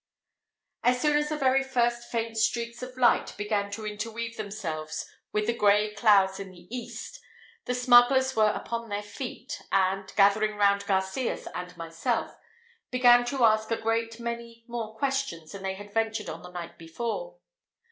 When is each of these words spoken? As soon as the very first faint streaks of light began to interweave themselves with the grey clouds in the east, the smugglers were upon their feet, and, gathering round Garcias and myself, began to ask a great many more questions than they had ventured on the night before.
As 0.81 0.99
soon 0.99 1.15
as 1.15 1.29
the 1.29 1.37
very 1.37 1.61
first 1.61 2.09
faint 2.09 2.35
streaks 2.35 2.81
of 2.81 2.97
light 2.97 3.35
began 3.37 3.69
to 3.73 3.85
interweave 3.85 4.35
themselves 4.35 5.05
with 5.31 5.45
the 5.45 5.53
grey 5.53 5.93
clouds 5.93 6.39
in 6.39 6.49
the 6.49 6.65
east, 6.75 7.19
the 7.65 7.75
smugglers 7.75 8.35
were 8.35 8.49
upon 8.49 8.89
their 8.89 9.03
feet, 9.03 9.61
and, 9.71 10.11
gathering 10.15 10.55
round 10.55 10.87
Garcias 10.87 11.47
and 11.53 11.77
myself, 11.77 12.35
began 12.89 13.23
to 13.25 13.43
ask 13.43 13.69
a 13.69 13.77
great 13.79 14.19
many 14.19 14.65
more 14.67 14.97
questions 14.97 15.51
than 15.51 15.61
they 15.61 15.75
had 15.75 15.93
ventured 15.93 16.29
on 16.29 16.41
the 16.41 16.49
night 16.49 16.79
before. 16.79 17.37